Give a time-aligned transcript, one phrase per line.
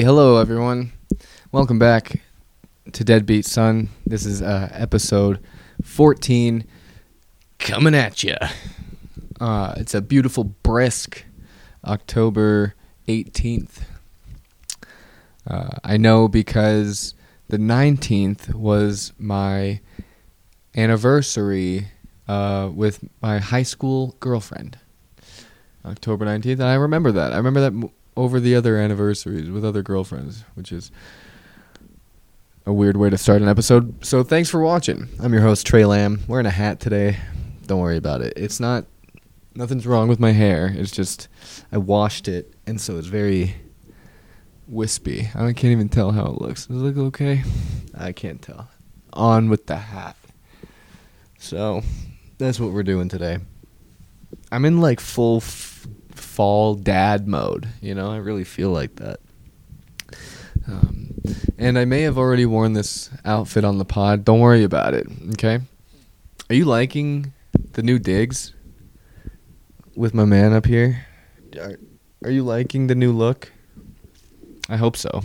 [0.00, 0.92] Hello everyone.
[1.50, 2.20] Welcome back
[2.92, 3.88] to Deadbeat Son.
[4.06, 5.40] This is uh, episode
[5.82, 6.64] 14
[7.58, 8.36] coming at you.
[9.40, 11.24] Uh, it's a beautiful, brisk
[11.84, 12.76] October
[13.08, 13.80] 18th.
[15.44, 17.14] Uh, I know because
[17.48, 19.80] the 19th was my
[20.76, 21.88] anniversary
[22.28, 24.78] uh, with my high school girlfriend.
[25.84, 26.52] October 19th.
[26.52, 27.32] And I remember that.
[27.32, 30.90] I remember that over the other anniversaries with other girlfriends, which is
[32.66, 34.04] a weird way to start an episode.
[34.04, 35.08] So thanks for watching.
[35.20, 36.22] I'm your host, Tré Lamb.
[36.26, 37.16] Wearing a hat today.
[37.66, 38.32] Don't worry about it.
[38.36, 38.86] It's not,
[39.54, 40.74] nothing's wrong with my hair.
[40.74, 41.28] It's just,
[41.70, 43.54] I washed it, and so it's very
[44.66, 45.28] wispy.
[45.36, 46.66] I can't even tell how it looks.
[46.66, 47.44] Does it look okay?
[47.96, 48.68] I can't tell.
[49.12, 50.16] On with the hat.
[51.38, 51.82] So,
[52.38, 53.38] that's what we're doing today.
[54.50, 55.40] I'm in like full
[56.18, 57.68] fall dad mode.
[57.80, 59.20] You know, I really feel like that.
[60.66, 61.14] Um,
[61.56, 64.24] and I may have already worn this outfit on the pod.
[64.24, 65.06] Don't worry about it.
[65.32, 65.60] Okay.
[66.50, 67.32] Are you liking
[67.72, 68.54] the new digs
[69.96, 71.06] with my man up here?
[71.58, 71.78] Are,
[72.24, 73.52] are you liking the new look?
[74.68, 75.22] I hope so.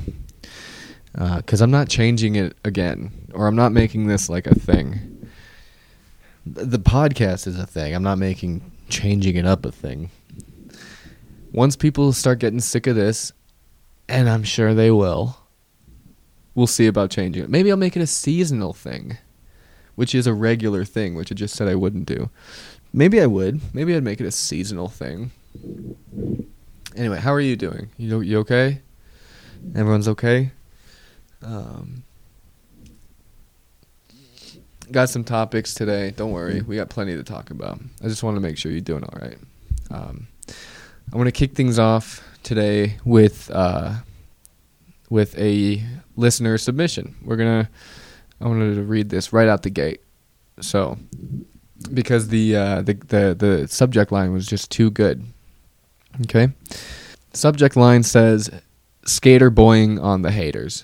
[1.13, 5.30] Because I'm not changing it again, or I'm not making this like a thing.
[6.45, 7.94] The podcast is a thing.
[7.94, 10.09] I'm not making changing it up a thing.
[11.54, 13.32] Once people start getting sick of this,
[14.09, 15.38] and I'm sure they will,
[16.56, 17.50] we'll see about changing it.
[17.50, 19.18] Maybe I'll make it a seasonal thing,
[19.94, 22.31] which is a regular thing, which I just said I wouldn't do.
[22.92, 23.62] Maybe I would.
[23.74, 25.31] Maybe I'd make it a seasonal thing.
[26.96, 27.92] Anyway, how are you doing?
[27.98, 28.81] You you okay?
[29.76, 30.52] Everyone's okay.
[31.44, 32.04] Um,
[34.92, 36.12] got some topics today.
[36.12, 37.80] Don't worry, we got plenty to talk about.
[38.03, 39.38] I just want to make sure you're doing all right.
[39.92, 40.28] Um,
[41.13, 43.97] I want to kick things off today with uh,
[45.12, 45.84] with a
[46.16, 47.16] listener submission.
[47.24, 47.69] We're gonna.
[48.41, 50.01] I wanted to read this right out the gate.
[50.59, 50.97] So,
[51.94, 55.24] because the uh, the the the subject line was just too good.
[56.22, 56.50] Okay.
[57.34, 58.50] Subject line says
[59.06, 60.84] skater boying on the haters,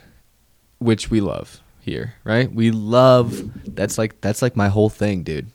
[0.77, 2.53] which we love here, right?
[2.53, 5.47] We love that's like that's like my whole thing, dude.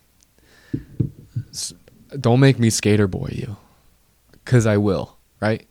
[1.51, 1.75] S-
[2.21, 3.57] Don't make me skater boy you,
[4.45, 5.67] cause I will, right?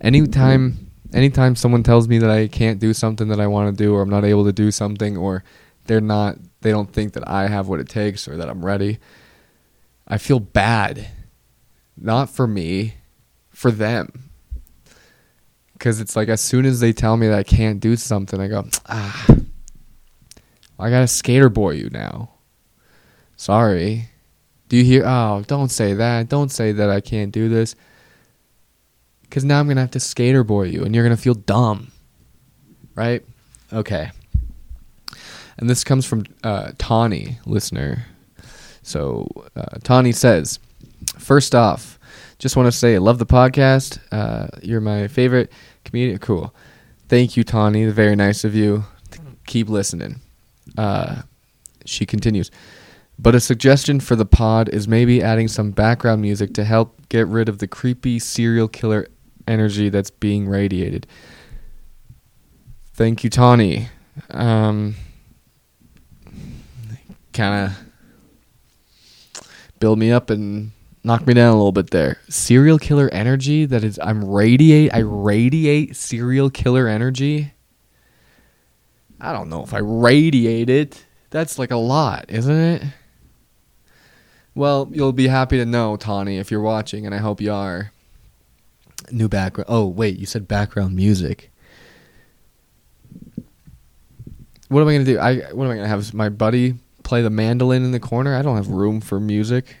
[0.00, 3.94] Anytime, anytime someone tells me that I can't do something that I want to do,
[3.94, 5.44] or I'm not able to do something, or
[5.86, 8.98] they're not, they don't think that I have what it takes, or that I'm ready,
[10.06, 11.08] I feel bad.
[11.96, 12.94] Not for me,
[13.50, 14.24] for them
[15.84, 18.48] because it's like as soon as they tell me that I can't do something, I
[18.48, 19.26] go, ah,
[20.78, 22.30] I gotta skater boy you now.
[23.36, 24.08] Sorry.
[24.68, 25.04] Do you hear?
[25.06, 26.28] Oh, don't say that.
[26.28, 27.74] Don't say that I can't do this.
[29.22, 31.90] Because now I'm gonna have to skater boy you, and you're gonna feel dumb,
[32.94, 33.24] right?
[33.72, 34.10] Okay.
[35.58, 38.06] And this comes from uh, Tawny, listener.
[38.82, 40.58] So uh, Tawny says,
[41.18, 41.98] first off,
[42.38, 43.98] just want to say I love the podcast.
[44.12, 45.50] Uh, you're my favorite
[45.84, 46.18] comedian.
[46.18, 46.54] Cool.
[47.08, 47.86] Thank you, Tawny.
[47.86, 48.84] Very nice of you.
[49.46, 50.20] Keep listening.
[50.76, 51.22] Uh,
[51.84, 52.50] she continues.
[53.18, 57.26] But a suggestion for the pod is maybe adding some background music to help get
[57.28, 59.06] rid of the creepy serial killer
[59.46, 61.06] energy that's being radiated.
[62.94, 63.88] Thank you, Tawny.
[64.30, 64.94] Um,
[67.32, 67.78] kind of
[69.80, 70.70] build me up and
[71.02, 72.18] knock me down a little bit there.
[72.28, 77.52] Serial killer energy that is I'm radiate I radiate serial killer energy.
[79.20, 81.04] I don't know if I radiate it.
[81.30, 82.82] That's like a lot, isn't it?
[84.54, 87.92] Well, you'll be happy to know, Tawny, if you're watching, and I hope you are.
[89.10, 89.66] New background.
[89.68, 91.50] Oh, wait, you said background music.
[94.68, 95.18] What am I gonna do?
[95.18, 98.34] I what am I gonna have my buddy play the mandolin in the corner?
[98.34, 99.76] I don't have room for music.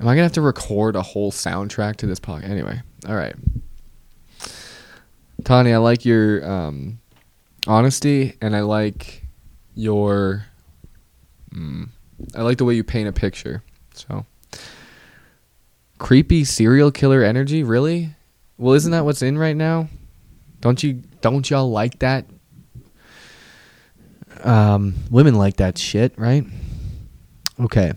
[0.00, 2.48] Am I gonna have to record a whole soundtrack to this podcast?
[2.48, 3.34] Anyway, all right.
[5.44, 7.00] Tawny, I like your um,
[7.66, 9.24] honesty, and I like
[9.74, 10.46] your.
[11.52, 11.88] Mm,
[12.34, 13.62] I like the way you paint a picture.
[13.94, 14.26] So,
[15.98, 18.14] creepy serial killer energy, really?
[18.58, 19.88] Well, isn't that what's in right now?
[20.60, 21.02] Don't you?
[21.20, 22.26] Don't y'all like that?
[24.44, 26.44] Um, women like that shit, right?
[27.60, 27.92] Okay.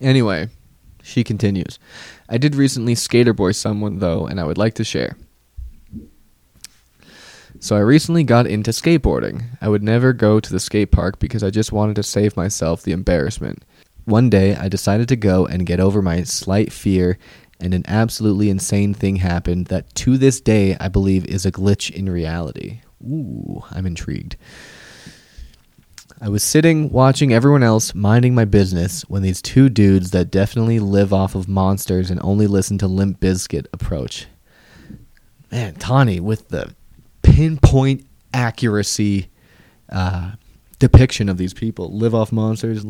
[0.00, 0.48] Anyway,
[1.02, 1.78] she continues.
[2.28, 5.16] I did recently skater boy someone though, and I would like to share.
[7.62, 9.44] So I recently got into skateboarding.
[9.60, 12.82] I would never go to the skate park because I just wanted to save myself
[12.82, 13.64] the embarrassment.
[14.06, 17.18] One day I decided to go and get over my slight fear
[17.60, 21.90] and an absolutely insane thing happened that to this day I believe is a glitch
[21.90, 22.80] in reality.
[23.02, 24.36] Ooh, I'm intrigued.
[26.18, 30.78] I was sitting watching everyone else minding my business when these two dudes that definitely
[30.78, 34.28] live off of monsters and only listen to Limp Bizkit approach.
[35.52, 36.74] Man, Tawny with the
[37.22, 39.30] pinpoint accuracy
[39.90, 40.32] uh,
[40.78, 42.84] depiction of these people live off monsters,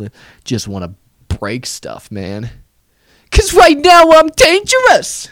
[0.44, 2.50] just want to break stuff, man.
[3.30, 5.28] Cause right now I'm dangerous.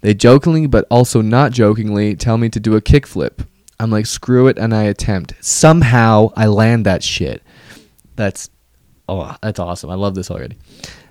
[0.00, 3.46] They jokingly, but also not jokingly, tell me to do a kickflip.
[3.80, 5.32] I'm like, screw it, and I attempt.
[5.40, 7.42] Somehow I land that shit.
[8.14, 8.50] That's
[9.08, 9.90] oh, that's awesome.
[9.90, 10.58] I love this already.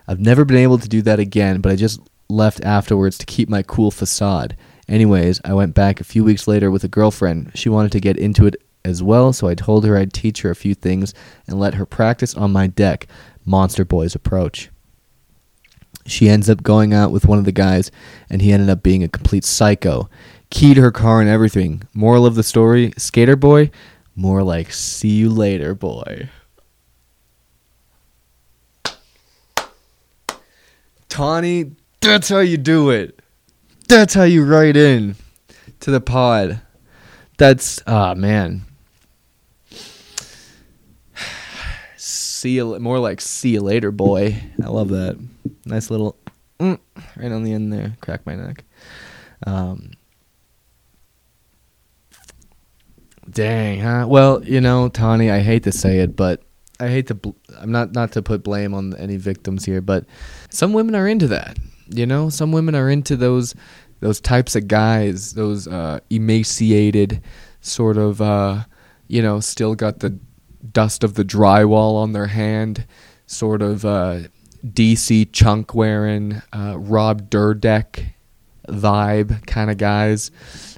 [0.07, 3.49] I've never been able to do that again, but I just left afterwards to keep
[3.49, 4.55] my cool facade.
[4.87, 7.51] Anyways, I went back a few weeks later with a girlfriend.
[7.55, 10.49] She wanted to get into it as well, so I told her I'd teach her
[10.49, 11.13] a few things
[11.47, 13.07] and let her practice on my deck
[13.45, 14.69] Monster Boy's approach.
[16.05, 17.89] She ends up going out with one of the guys,
[18.29, 20.09] and he ended up being a complete psycho
[20.53, 21.81] keyed her car and everything.
[21.95, 23.71] Moral of the story Skater Boy,
[24.15, 26.29] more like see you later, boy.
[31.09, 31.71] Tawny,
[32.01, 33.19] that's how you do it.
[33.93, 35.15] That's how you write in
[35.81, 36.59] to the pod.
[37.37, 38.63] That's ah oh, man.
[41.95, 44.41] See you more like see you later, boy.
[44.63, 45.23] I love that.
[45.67, 46.17] Nice little
[46.59, 46.79] mm,
[47.15, 47.95] right on the end there.
[48.01, 48.63] Crack my neck.
[49.45, 49.91] Um,
[53.29, 54.07] Dang, huh?
[54.09, 56.41] Well, you know, Tawny, I hate to say it, but
[56.79, 57.13] I hate to.
[57.13, 60.05] Bl- I'm not not to put blame on any victims here, but
[60.49, 61.59] some women are into that.
[61.89, 63.53] You know, some women are into those
[64.03, 67.21] those types of guys, those uh, emaciated,
[67.61, 68.65] sort of, uh,
[69.07, 70.19] you know, still got the
[70.73, 72.85] dust of the drywall on their hand,
[73.27, 74.19] sort of uh,
[74.65, 78.07] DC chunk wearing, uh, Rob Dyrdek
[78.67, 80.31] vibe kind of guys.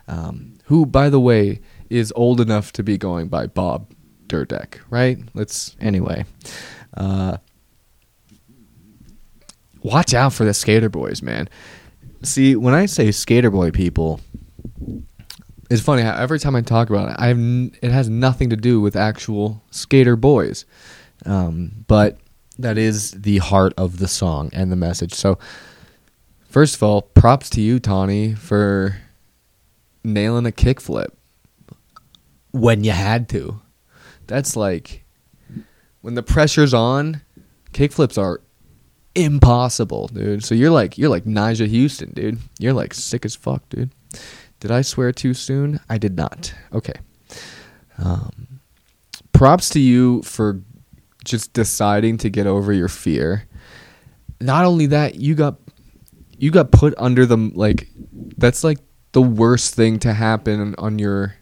[0.07, 3.91] Um, who, by the way, is old enough to be going by Bob
[4.27, 5.17] Dyrdek, right?
[5.33, 6.25] Let's anyway.
[6.95, 7.37] Uh,
[9.81, 11.49] watch out for the skater boys, man.
[12.25, 14.19] See, when I say skater boy people,
[15.69, 16.01] it's funny.
[16.01, 18.81] How Every time I talk about it, I have n- it has nothing to do
[18.81, 20.65] with actual skater boys,
[21.25, 22.17] um, but
[22.57, 25.13] that is the heart of the song and the message.
[25.13, 25.37] So,
[26.49, 28.97] first of all, props to you, Tawny, for
[30.03, 31.09] nailing a kickflip
[32.51, 33.61] when you had to.
[34.27, 35.03] That's like
[36.01, 37.21] when the pressure's on,
[37.71, 38.41] kickflips are
[39.15, 40.43] impossible, dude.
[40.43, 42.39] So you're like you're like Nyjah Huston, dude.
[42.59, 43.91] You're like sick as fuck, dude.
[44.59, 45.79] Did I swear too soon?
[45.89, 46.53] I did not.
[46.73, 46.93] Okay.
[47.97, 48.59] Um,
[49.31, 50.61] props to you for
[51.23, 53.47] just deciding to get over your fear.
[54.41, 55.57] Not only that, you got
[56.37, 57.87] you got put under the like
[58.37, 58.79] that's like
[59.13, 61.35] the worst thing to happen on your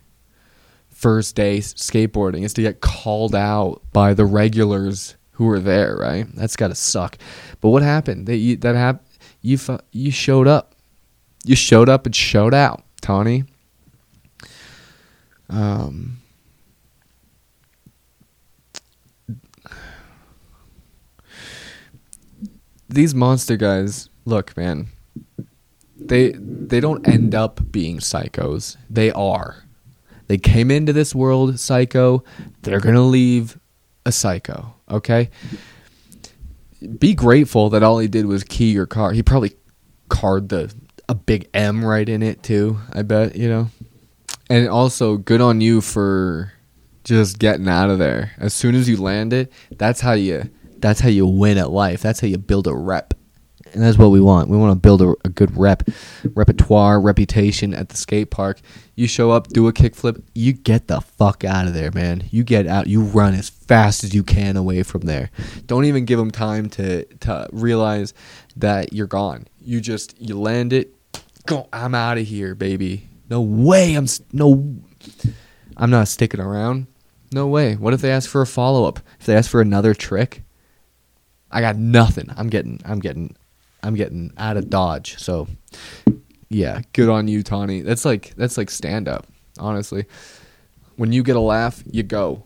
[0.90, 6.28] first day skateboarding is to get called out by the regulars who were there, right?
[6.36, 7.18] That's got to suck.
[7.62, 8.28] But what happened?
[8.28, 9.06] That you, that hap-
[9.42, 9.58] you
[9.92, 10.76] you showed up.
[11.46, 13.46] You showed up and showed out, Tawny.
[15.50, 16.20] Um
[22.90, 24.88] These monster guys, look, man.
[25.98, 28.78] They they don't end up being psychos.
[28.90, 29.64] They are
[30.28, 32.24] they came into this world psycho.
[32.62, 33.60] They're going to leave
[34.06, 35.30] a psycho, okay?
[36.98, 39.12] Be grateful that all he did was key your car.
[39.12, 39.56] He probably
[40.10, 40.74] carved the
[41.10, 43.70] a big M right in it too, I bet, you know.
[44.50, 46.54] And also good on you for
[47.04, 48.32] just getting out of there.
[48.38, 52.02] As soon as you land it, that's how you that's how you win at life.
[52.02, 53.14] That's how you build a rep
[53.74, 54.50] and that's what we want.
[54.50, 55.84] We want to build a, a, good rep,
[56.34, 58.60] repertoire, reputation at the skate park.
[58.96, 62.24] You show up, do a kickflip, you get the fuck out of there, man.
[62.32, 65.32] You get out, you run as fast as you can away from there.
[65.66, 68.14] Don't even give them time to to realize
[68.56, 69.48] that you're gone.
[69.60, 70.94] You just you land it,
[71.46, 71.68] go.
[71.74, 73.10] I'm out of here, baby.
[73.30, 73.96] No way.
[73.96, 74.76] I'm no.
[75.76, 76.88] I'm not sticking around.
[77.32, 77.76] No way.
[77.76, 79.00] What if they ask for a follow up?
[79.20, 80.44] If they ask for another trick,
[81.50, 82.30] I got nothing.
[82.38, 82.80] I'm getting.
[82.86, 83.36] I'm getting
[83.84, 85.20] I'm getting out of Dodge.
[85.20, 85.48] So
[86.50, 87.82] yeah, good on you, Tawny.
[87.82, 89.28] That's like that's like stand up,
[89.60, 90.06] honestly.
[90.96, 92.46] When you get a laugh, you go.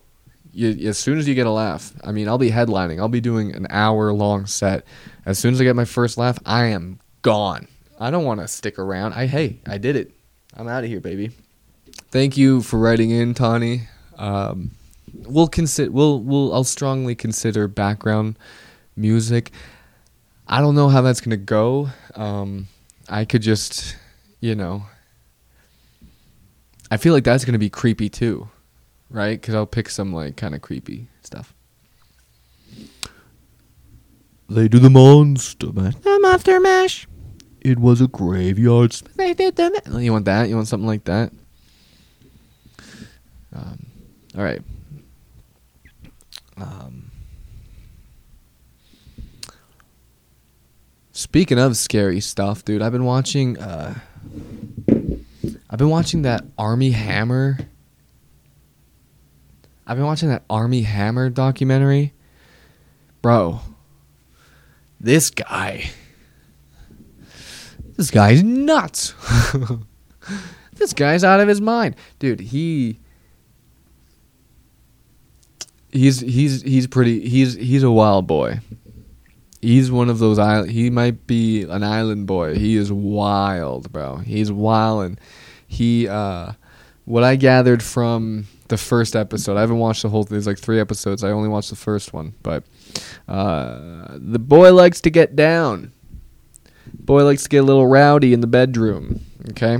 [0.51, 3.00] You, as soon as you get a laugh, I mean, I'll be headlining.
[3.00, 4.86] I'll be doing an hour long set.
[5.25, 7.67] As soon as I get my first laugh, I am gone.
[8.00, 9.13] I don't want to stick around.
[9.13, 10.12] I hey, I did it.
[10.56, 11.32] I'm out of here, baby.
[12.10, 13.84] Thank you for writing in, Tawny.
[14.17, 14.72] Um,
[15.13, 15.91] we'll consider.
[15.91, 16.53] We'll we'll.
[16.53, 18.39] I'll strongly consider background
[18.96, 19.51] music.
[20.48, 21.89] I don't know how that's gonna go.
[22.16, 22.68] Um,
[23.10, 23.98] I could just,
[24.39, 24.84] you know,
[26.89, 28.48] I feel like that's gonna be creepy too,
[29.10, 29.39] right?
[29.39, 31.54] Because I'll pick some like kind of creepy stuff.
[34.50, 35.96] They do the monster mash.
[35.96, 37.08] The monster mash.
[37.60, 38.94] It was a graveyard.
[39.18, 39.82] They did the.
[39.89, 40.48] Ma- you want that?
[40.48, 41.34] You want something like that?
[43.54, 43.86] Um,
[44.38, 44.62] all right.
[46.56, 47.07] Um,
[51.18, 53.58] speaking of scary stuff, dude, I've been watching.
[53.58, 53.96] Uh,
[55.70, 57.58] I've been watching that Armie Hammer.
[59.88, 62.14] I've been watching that Armie Hammer documentary,
[63.22, 63.62] bro.
[65.00, 65.90] This guy.
[67.96, 69.16] This guy's nuts.
[70.76, 72.40] this guy's out of his mind, dude.
[72.40, 73.00] He
[75.92, 78.60] he's he's he's pretty he's he's a wild boy.
[79.62, 80.72] He's one of those island.
[80.72, 82.56] He might be an island boy.
[82.56, 84.18] He is wild, bro.
[84.18, 85.20] He's wild, and
[85.68, 86.08] he.
[86.08, 86.54] uh
[87.06, 90.24] What I gathered from the first episode, I haven't watched the whole.
[90.24, 90.36] Thing.
[90.36, 91.24] There's like three episodes.
[91.24, 92.64] I only watched the first one, but
[93.28, 95.92] uh the boy likes to get down.
[96.94, 99.22] Boy likes to get a little rowdy in the bedroom.
[99.50, 99.80] Okay,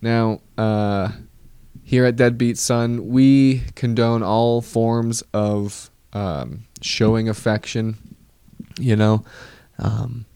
[0.00, 0.40] now.
[0.56, 1.10] uh
[1.86, 8.13] here at Deadbeat Son, we condone all forms of um, showing affection,
[8.78, 9.24] you know,
[9.78, 10.26] um,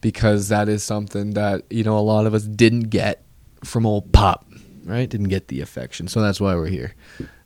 [0.00, 3.22] because that is something that, you know, a lot of us didn't get
[3.64, 4.46] from old Pop,
[4.84, 5.08] right?
[5.08, 6.08] Didn't get the affection.
[6.08, 6.94] So that's why we're here.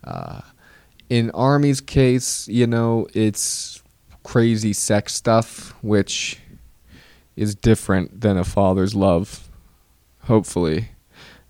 [0.05, 0.41] Uh,
[1.09, 3.83] in Armie's case, you know, it's
[4.23, 6.39] crazy sex stuff, which
[7.37, 9.49] is different than a father's love,
[10.25, 10.89] hopefully.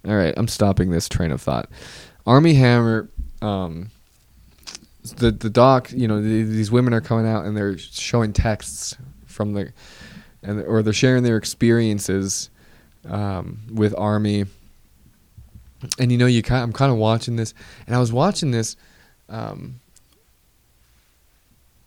[0.06, 1.68] All right, I'm stopping this train of thought.
[2.26, 3.10] Armie Hammer,
[3.42, 3.90] um,
[5.12, 8.96] the the doc, you know, the, these women are coming out and they're showing texts
[9.26, 9.72] from the,
[10.42, 12.50] and or they're sharing their experiences
[13.08, 14.46] um, with Armie.
[15.98, 17.54] And you know, you kind, I'm kind of watching this,
[17.86, 18.74] and I was watching this,
[19.28, 19.78] um,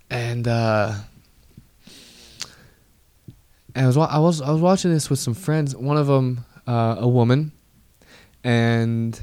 [0.10, 0.94] and uh,
[3.76, 5.76] and I was I was I was watching this with some friends.
[5.76, 7.52] One of them, uh, a woman,
[8.46, 9.22] and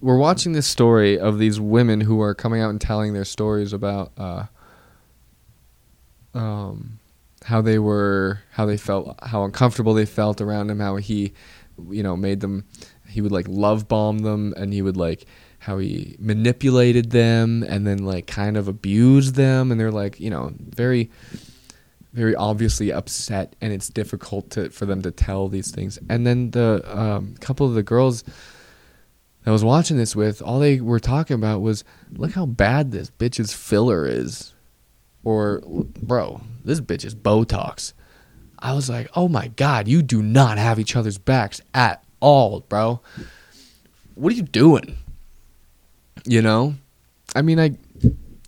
[0.00, 3.72] we're watching this story of these women who are coming out and telling their stories
[3.72, 4.46] about uh,
[6.34, 6.98] um,
[7.44, 11.32] how they were, how they felt, how uncomfortable they felt around him, how he,
[11.88, 12.64] you know, made them,
[13.08, 15.26] he would like love bomb them, and he would like
[15.58, 20.30] how he manipulated them, and then like kind of abused them, and they're like, you
[20.30, 21.10] know, very
[22.12, 25.96] very obviously upset and it's difficult to for them to tell these things.
[26.08, 28.24] And then the um, couple of the girls
[29.50, 33.10] I was watching this with all they were talking about was look how bad this
[33.10, 34.54] bitch's filler is.
[35.24, 37.92] Or bro this bitch is botox.
[38.60, 42.60] I was like oh my god you do not have each other's backs at all
[42.60, 43.00] bro.
[44.14, 44.96] What are you doing?
[46.24, 46.76] You know?
[47.34, 47.76] I mean i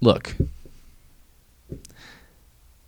[0.00, 0.36] look.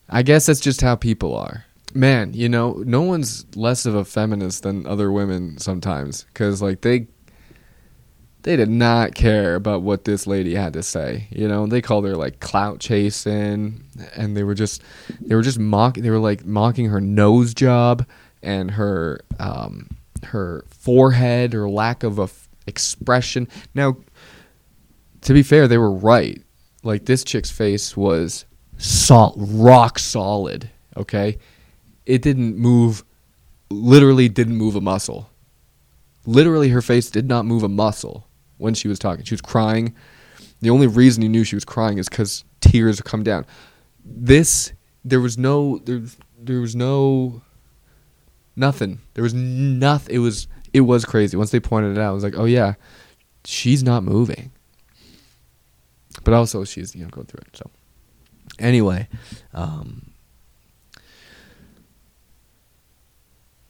[0.08, 1.64] I guess that's just how people are.
[1.94, 6.82] Man, you know, no one's less of a feminist than other women sometimes cuz like
[6.82, 7.08] they
[8.44, 11.26] they did not care about what this lady had to say.
[11.30, 13.84] You know, they called her like clout chasing
[14.14, 14.82] and they were just
[15.20, 18.06] they were just mock they were like mocking her nose job
[18.42, 19.88] and her um
[20.24, 23.48] her forehead or lack of a f- expression.
[23.74, 23.96] Now
[25.22, 26.42] to be fair, they were right.
[26.82, 28.44] Like this chick's face was
[28.76, 31.38] salt rock solid okay
[32.06, 33.04] it didn't move
[33.70, 35.30] literally didn't move a muscle
[36.26, 38.26] literally her face did not move a muscle
[38.58, 39.24] when she was talking.
[39.24, 39.94] She was crying.
[40.60, 43.46] The only reason you knew she was crying is because tears come down.
[44.04, 44.72] This
[45.04, 46.02] there was no there,
[46.38, 47.42] there was no
[48.56, 49.00] nothing.
[49.14, 51.36] There was nothing it was it was crazy.
[51.36, 52.74] Once they pointed it out i was like oh yeah
[53.44, 54.50] she's not moving.
[56.22, 57.70] But also she's you know going through it so.
[58.58, 59.08] Anyway
[59.52, 60.12] um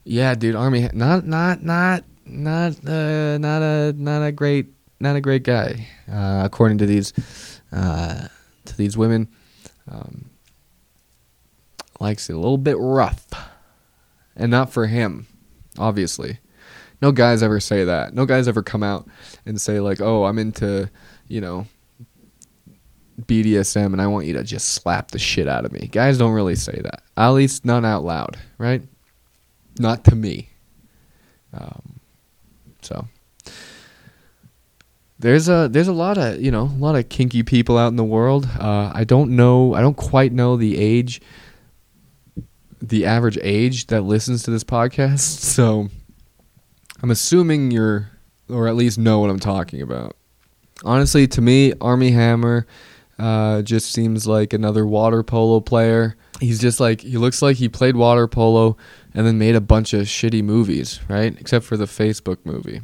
[0.05, 4.69] yeah dude Armie not not not not uh not a not a great
[5.01, 7.13] not a great guy uh according to these
[7.73, 8.27] uh
[8.65, 9.29] to these women
[9.91, 10.31] um
[12.01, 13.27] likes it a little bit rough
[14.37, 15.27] and not for him
[15.79, 16.39] obviously
[17.03, 19.07] no guys ever say that no guys ever come out
[19.45, 20.91] and say like oh i'm into
[21.29, 21.67] you know
[23.21, 25.89] BDSM and I want you to just slap the shit out of me.
[25.93, 27.03] Guys don't really say that.
[27.17, 28.83] At least not out loud, right?
[29.79, 30.51] Not to me.
[31.53, 31.94] Um,
[32.85, 33.07] so
[35.19, 37.97] there's a there's a lot of you know a lot of kinky people out in
[37.97, 38.49] the world.
[38.59, 39.75] Uh, I don't know.
[39.75, 41.21] I don't quite know the age
[42.89, 45.41] the average age that listens to this podcast.
[45.55, 45.89] So
[47.03, 48.11] I'm assuming you're,
[48.49, 50.17] or at least know what I'm talking about.
[50.85, 52.67] Honestly, to me, Armie Hammer
[53.19, 56.17] uh, just seems like another water polo player.
[56.41, 58.77] He's just like, he looks like he played water polo
[59.15, 61.39] and then made a bunch of shitty movies, right?
[61.39, 62.81] Except for the Facebook movie.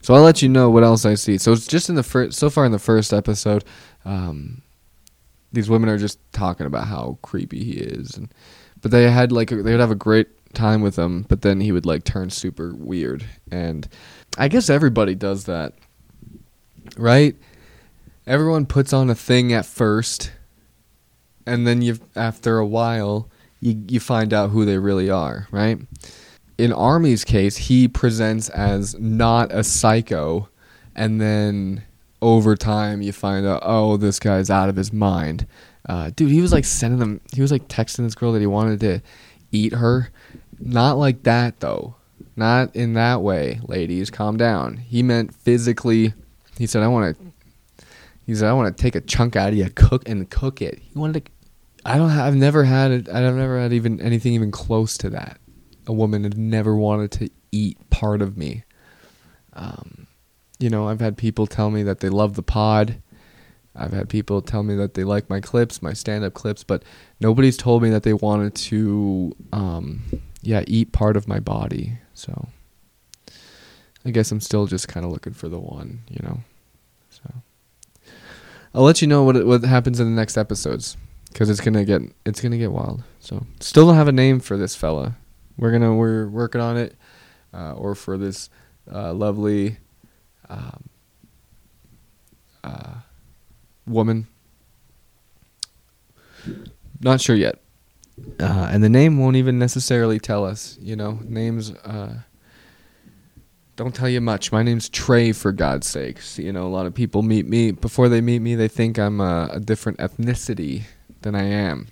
[0.00, 1.36] So I'll let you know what else I see.
[1.36, 3.64] So it's just in the first, so far in the first episode,
[4.04, 4.62] um,
[5.52, 8.32] these women are just talking about how creepy he is, and
[8.82, 11.72] but they had like they would have a great time with him, but then he
[11.72, 13.88] would like turn super weird, and
[14.38, 15.72] I guess everybody does that,
[16.96, 17.36] right?
[18.26, 20.32] Everyone puts on a thing at first,
[21.46, 23.30] and then you after a while
[23.60, 25.78] you you find out who they really are, right?
[26.58, 30.48] In Armie's case, he presents as not a psycho,
[30.94, 31.84] and then
[32.22, 35.46] over time you find out, oh, this guy's out of his mind.
[35.88, 37.20] Uh, dude, he was like sending them.
[37.32, 39.02] He was like texting this girl that he wanted to
[39.52, 40.10] eat her.
[40.58, 41.94] Not like that though.
[42.34, 44.10] Not in that way, ladies.
[44.10, 44.78] Calm down.
[44.78, 46.14] He meant physically.
[46.58, 47.24] He said, "I want to."
[48.26, 50.80] He said, "I want to take a chunk out of you, cook and cook it."
[50.80, 51.32] He wanted to.
[51.84, 52.10] I don't.
[52.10, 52.90] Have, I've never had.
[52.90, 53.08] it.
[53.08, 55.38] I've never had even anything even close to that.
[55.86, 58.64] A woman had never wanted to eat part of me.
[59.52, 60.06] Um,
[60.58, 63.00] you know, I've had people tell me that they love the pod.
[63.74, 66.82] I've had people tell me that they like my clips, my stand-up clips, but
[67.20, 70.02] nobody's told me that they wanted to, um,
[70.40, 71.98] yeah, eat part of my body.
[72.14, 72.48] So
[74.04, 76.40] I guess I'm still just kind of looking for the one, you know.
[78.76, 80.98] I'll let you know what what happens in the next episodes
[81.32, 83.02] because it's gonna get it's gonna get wild.
[83.20, 85.16] So still don't have a name for this fella.
[85.56, 86.94] We're gonna we're working on it,
[87.54, 88.50] uh, or for this
[88.92, 89.78] uh, lovely
[90.50, 90.90] um,
[92.62, 92.94] uh,
[93.86, 94.26] woman.
[97.00, 97.62] Not sure yet.
[98.38, 100.76] Uh, and the name won't even necessarily tell us.
[100.82, 102.18] You know, names uh,
[103.76, 104.50] don't tell you much.
[104.50, 106.38] My name's Tré, for God's sakes.
[106.38, 108.54] You know, a lot of people meet me before they meet me.
[108.54, 110.84] They think I'm a, a different ethnicity
[111.20, 111.88] than I am.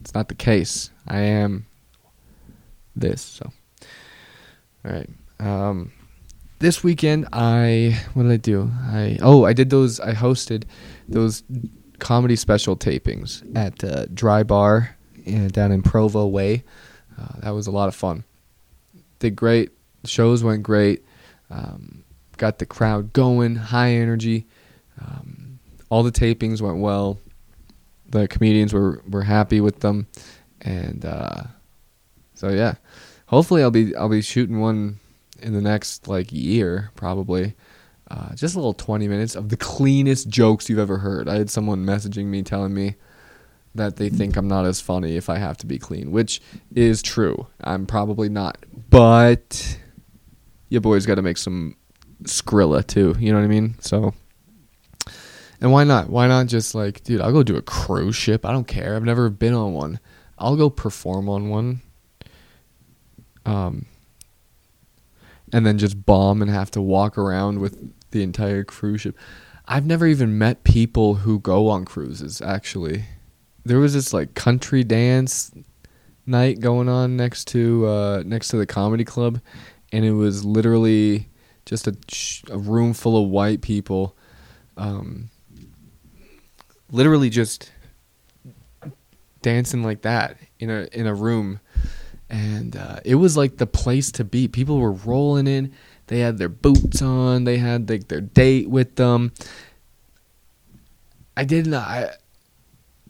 [0.00, 0.90] It's not the case.
[1.06, 1.66] I am
[2.94, 3.20] this.
[3.20, 3.52] So,
[4.84, 5.10] all right.
[5.38, 5.92] Um,
[6.58, 8.70] this weekend I what did I do?
[8.84, 10.64] I oh I did those I hosted
[11.06, 11.42] those
[11.98, 14.96] comedy special tapings at uh, Dry Bar
[15.28, 16.64] uh, down in Provo Way.
[17.20, 18.24] Uh, that was a lot of fun.
[19.18, 19.70] Did great.
[20.04, 21.04] shows went great.
[21.50, 22.04] Um,
[22.36, 24.46] got the crowd going, high energy.
[25.00, 27.18] Um, all the tapings went well.
[28.08, 30.06] The comedians were were happy with them,
[30.60, 31.42] and uh,
[32.34, 32.74] so yeah.
[33.26, 35.00] Hopefully, I'll be I'll be shooting one
[35.40, 37.54] in the next like year probably.
[38.08, 41.28] Uh, just a little 20 minutes of the cleanest jokes you've ever heard.
[41.28, 42.94] I had someone messaging me telling me
[43.74, 46.40] that they think I'm not as funny if I have to be clean, which
[46.72, 47.48] is true.
[47.62, 48.58] I'm probably not,
[48.90, 49.76] but
[50.76, 51.74] your boy's got to make some
[52.24, 53.16] Skrilla too.
[53.18, 53.76] You know what I mean?
[53.80, 54.12] So,
[55.58, 56.10] and why not?
[56.10, 58.44] Why not just like, dude, I'll go do a cruise ship.
[58.44, 58.94] I don't care.
[58.94, 60.00] I've never been on one.
[60.38, 61.80] I'll go perform on one.
[63.46, 63.86] Um,
[65.50, 69.16] and then just bomb and have to walk around with the entire cruise ship.
[69.64, 73.04] I've never even met people who go on cruises actually.
[73.64, 75.52] There was this like country dance
[76.26, 79.40] night going on next to uh, next to the comedy club
[79.92, 81.28] and it was literally
[81.64, 81.96] just a,
[82.52, 84.16] a room full of white people
[84.76, 85.30] um,
[86.90, 87.72] literally just
[89.42, 91.60] dancing like that in a in a room
[92.28, 94.48] and uh, it was like the place to be.
[94.48, 95.72] People were rolling in.
[96.08, 97.44] They had their boots on.
[97.44, 99.32] They had like their date with them.
[101.36, 101.74] I didn't.
[101.74, 102.10] I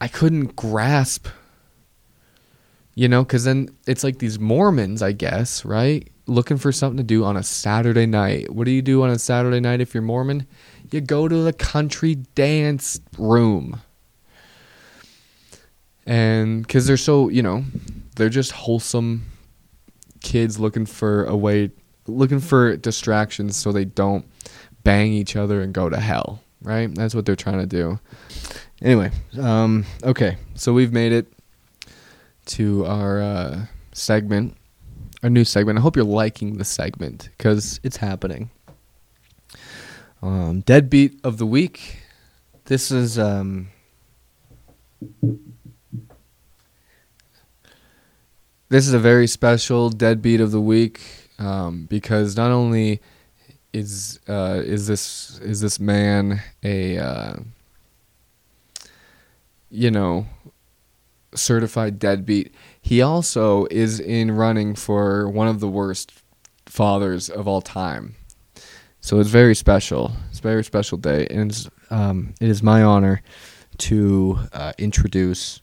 [0.00, 1.28] I couldn't grasp.
[2.94, 6.08] You know, because then it's like these Mormons, I guess, right?
[6.26, 8.52] Looking for something to do on a Saturday night.
[8.52, 10.46] What do you do on a Saturday night if you're Mormon?
[10.90, 13.80] You go to the country dance room.
[16.04, 17.64] And because they're so, you know,
[18.16, 19.26] they're just wholesome
[20.20, 21.70] kids looking for a way
[22.08, 24.24] looking for distractions so they don't
[24.82, 27.98] bang each other and go to hell right that's what they're trying to do
[28.82, 31.32] anyway um, okay so we've made it
[32.44, 34.56] to our uh, segment
[35.26, 35.76] our new segment.
[35.76, 38.48] I hope you're liking the segment because it's happening.
[40.22, 41.98] Um, deadbeat of the week.
[42.66, 43.68] This is um,
[48.68, 51.00] this is a very special deadbeat of the week
[51.40, 53.00] um, because not only
[53.72, 57.36] is uh, is this is this man a uh,
[59.70, 60.26] you know
[61.34, 62.54] certified deadbeat,
[62.86, 66.12] he also is in running for one of the worst
[66.66, 68.14] fathers of all time.
[69.00, 70.12] So it's very special.
[70.30, 73.22] It's a very special day, and it's, um, it is my honor
[73.78, 75.62] to uh, introduce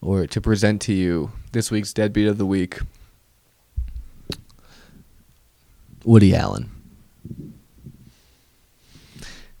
[0.00, 2.78] or to present to you this week's deadbeat of the week.
[6.06, 6.70] Woody Allen.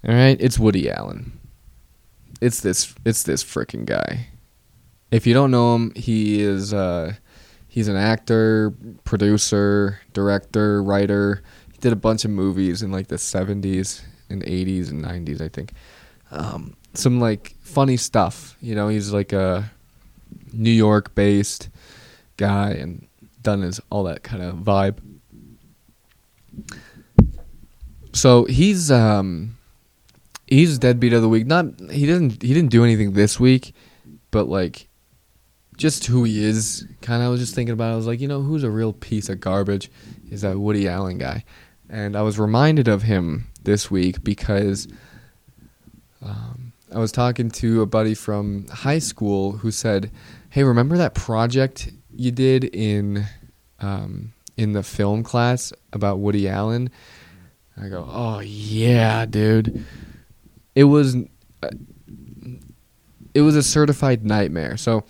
[0.08, 1.38] All right, it's Woody Allen.
[2.40, 4.28] It's this it's this freaking guy.
[5.12, 7.12] If you don't know him, he is uh
[7.68, 8.72] he's an actor,
[9.04, 11.42] producer, director, writer.
[11.70, 15.48] He did a bunch of movies in like the 70s and 80s and 90s, I
[15.48, 15.74] think.
[16.30, 19.70] Um some like funny stuff, you know, he's like a
[20.50, 21.68] New York based
[22.38, 23.06] guy and
[23.42, 24.96] done his all that kind of vibe.
[28.14, 29.58] So he's um
[30.46, 31.46] he's deadbeat of the week.
[31.46, 33.74] Not he didn't he didn't do anything this week,
[34.30, 34.88] but like
[35.76, 36.86] just who he is.
[37.00, 37.90] Kind of I was just thinking about.
[37.90, 37.94] It.
[37.94, 39.90] I was like, you know, who's a real piece of garbage
[40.30, 41.44] is that Woody Allen guy,
[41.88, 44.88] and I was reminded of him this week because
[46.22, 50.10] um, I was talking to a buddy from high school who said,
[50.50, 53.26] "Hey, remember that project you did in
[53.80, 56.90] um, in the film class about Woody Allen?"
[57.80, 59.84] I go, "Oh yeah, dude."
[60.74, 61.16] It was
[61.62, 61.68] uh,
[63.34, 64.76] it was a certified nightmare.
[64.76, 65.04] So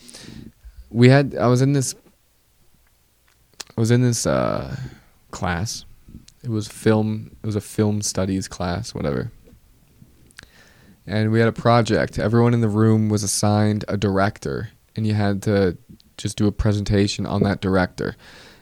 [0.93, 1.95] we had I was in this
[3.77, 4.77] I was in this uh,
[5.31, 5.85] class.
[6.43, 9.31] It was film it was a film studies class, whatever
[11.07, 12.19] and we had a project.
[12.19, 15.77] Everyone in the room was assigned a director, and you had to
[16.17, 18.17] just do a presentation on that director.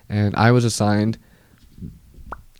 [0.08, 1.18] And I was assigned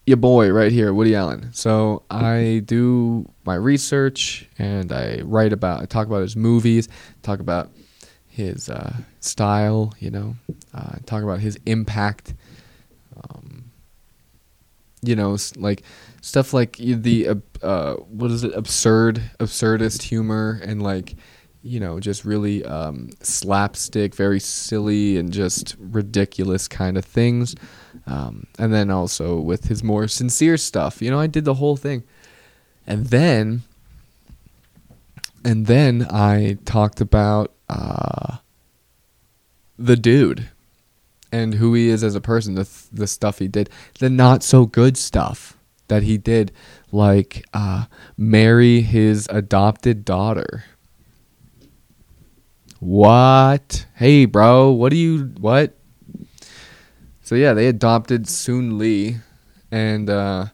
[0.06, 1.52] your boy right here, Woody Allen.
[1.52, 6.88] So I do my research and I write about, I talk about his movies,
[7.22, 7.70] talk about
[8.40, 10.36] his uh, style, you know,
[10.74, 12.34] uh, talk about his impact.
[13.16, 13.64] Um,
[15.02, 15.82] you know, like
[16.20, 21.14] stuff like the uh, what is it absurd absurdist humor and like
[21.62, 27.54] you know just really um, slapstick very silly and just ridiculous kind of things
[28.06, 31.76] um, and then also with his more sincere stuff you know i did the whole
[31.76, 32.02] thing
[32.86, 33.62] and then
[35.44, 38.36] and then i talked about uh,
[39.78, 40.48] the dude
[41.32, 44.66] and who he is as a person the, the stuff he did the not so
[44.66, 45.56] good stuff
[45.90, 46.50] that he did,
[46.90, 47.84] like uh,
[48.16, 50.64] marry his adopted daughter.
[52.78, 53.84] What?
[53.96, 55.76] Hey, bro, what do you what?
[57.20, 59.18] So yeah, they adopted Soon Lee,
[59.70, 60.46] and uh,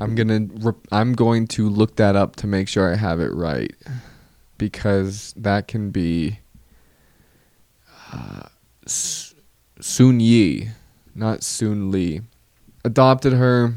[0.00, 0.46] I'm gonna
[0.92, 3.74] I'm going to look that up to make sure I have it right,
[4.60, 6.38] because that can be
[8.12, 8.42] uh,
[8.86, 10.68] Soon Yi,
[11.14, 12.20] not Soon Lee.
[12.84, 13.74] Adopted her.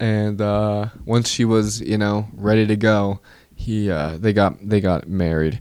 [0.00, 3.20] And uh, once she was you know ready to go
[3.54, 5.60] he uh, they got they got married.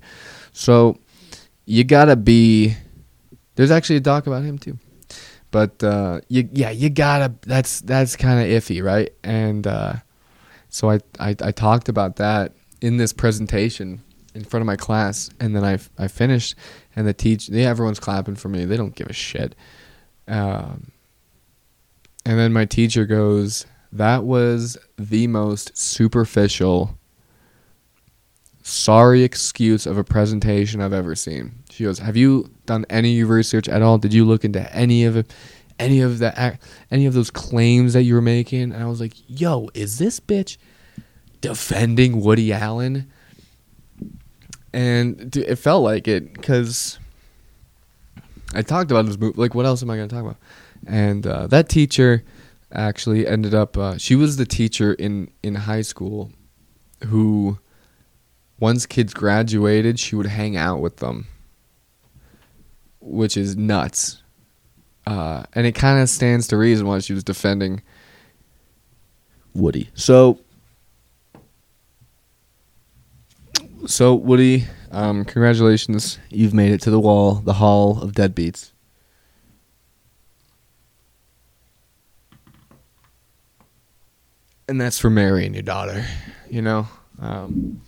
[0.52, 0.98] So
[1.66, 2.76] you gotta be
[3.56, 4.80] there's actually a doc about him too.
[5.52, 9.12] But uh, you yeah you gotta that's that's kind of iffy right?
[9.24, 9.96] And uh,
[10.70, 14.02] so I, I I talked about that in this presentation
[14.34, 16.56] in front of my class and then I I finished
[16.96, 19.56] and the teach yeah everyone's clapping for me they don't give a shit
[20.30, 20.92] um,
[22.26, 26.98] and then my teacher goes, That was the most superficial,
[28.62, 31.64] sorry excuse of a presentation I've ever seen.
[31.72, 33.98] She goes, Have you done any research at all?
[33.98, 35.34] Did you look into any of it?
[35.80, 36.58] Any of the
[36.92, 40.20] any of those claims that you were making, and I was like, "Yo, is this
[40.20, 40.58] bitch
[41.42, 43.10] defending Woody Allen?"
[44.74, 47.00] And it felt like it because
[48.54, 49.40] I talked about this movie.
[49.40, 50.38] Like, what else am I going to talk about?
[50.88, 52.24] And uh, that teacher
[52.72, 53.78] actually ended up.
[53.78, 56.32] Uh, she was the teacher in in high school
[57.08, 57.58] who,
[58.60, 61.28] once kids graduated, she would hang out with them,
[63.00, 64.24] which is nuts.
[65.06, 67.82] Uh, and it kind of stands to reason why she was defending
[69.54, 69.90] Woody.
[69.96, 70.40] So,
[73.88, 78.72] so Woody um, congratulations, you've made it to the wall, the hall of deadbeats.
[84.68, 86.06] And that's for marrying your daughter,
[86.50, 86.88] you know.
[87.20, 87.82] Um,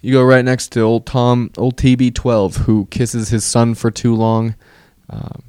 [0.00, 4.14] you go right next to old Tom, old TB12, who kisses his son for too
[4.14, 4.54] long.
[5.10, 5.42] Um,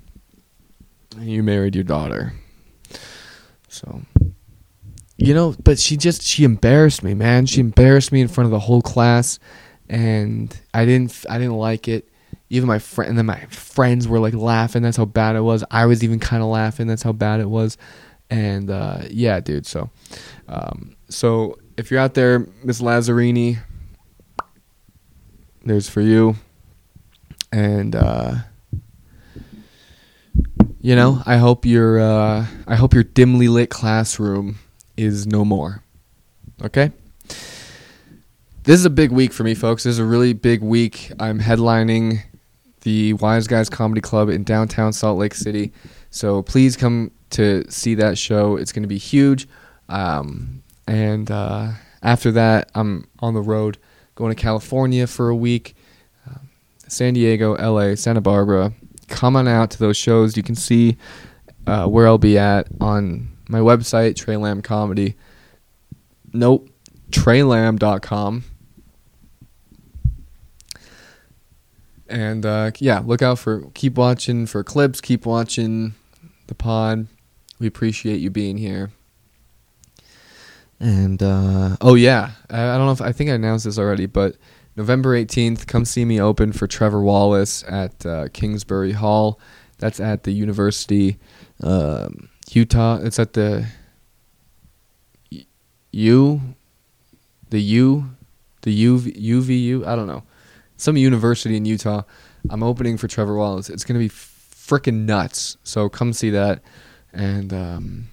[1.22, 2.34] you married your daughter,
[3.68, 4.02] so
[5.18, 5.56] you know.
[5.64, 7.46] But she just she embarrassed me, man.
[7.46, 9.40] She embarrassed me in front of the whole class
[9.90, 12.08] and I didn't I didn't like it.
[12.52, 14.82] Even my friend and then my friends were like laughing.
[14.82, 15.64] That's how bad it was.
[15.72, 16.88] I was even kind of laughing.
[16.88, 17.78] That's how bad it was.
[18.30, 19.66] And uh, yeah, dude.
[19.66, 19.90] So,
[20.48, 23.58] um, so if you're out there, Miss Lazzarini,
[25.66, 26.36] there's for you.
[27.52, 28.36] And uh,
[30.90, 34.58] you know, I hope your uh, I hope your dimly lit classroom
[34.98, 35.84] is no more.
[36.64, 36.92] Okay.
[38.64, 39.84] This is a big week for me, folks.
[39.84, 41.12] This is a really big week.
[41.20, 42.22] I'm headlining
[42.82, 45.72] the Wiseguys Comedy Club in downtown Salt Lake City.
[46.10, 48.56] So please come to see that show.
[48.56, 49.48] It's going to be huge.
[49.90, 53.78] Um, and uh, after that, I'm on the road
[54.16, 55.76] going to California for a week,
[56.28, 56.50] um,
[56.88, 58.74] San Diego, LA, Santa Barbara.
[59.10, 60.38] Come on out to those shows.
[60.38, 60.98] You can see
[61.68, 65.16] uh, where I'll be at on my website, Tré Lamb Comedy.
[66.32, 66.70] Nope,
[67.12, 68.44] trelamb.com.
[72.08, 75.94] And uh, yeah, look out for, keep watching for clips, keep watching
[76.48, 77.08] the pod.
[77.60, 78.92] We appreciate you being here.
[80.80, 84.06] And uh, oh yeah, I, I don't know if I think I announced this already,
[84.06, 84.38] but
[84.80, 89.38] November 18th, come see me open for Trevor Wallace at uh, Kingsbury Hall.
[89.78, 91.18] That's at the University,
[91.62, 92.98] um, Utah.
[93.04, 93.68] It's at the
[95.92, 96.40] U,
[97.50, 98.10] the U,
[98.62, 99.86] the UV, UVU.
[99.86, 100.24] I don't know,
[100.78, 102.04] some university in Utah.
[102.50, 103.70] I'm opening for Trevor Wallace.
[103.70, 105.58] It's gonna be freaking nuts.
[105.62, 106.62] So come see that.
[107.12, 108.08] And um,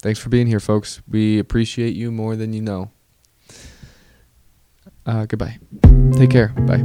[0.00, 1.02] thanks for being here, folks.
[1.06, 2.92] We appreciate you more than you know.
[5.06, 5.58] Uh, goodbye.
[6.16, 6.48] Take care.
[6.66, 6.82] Bye.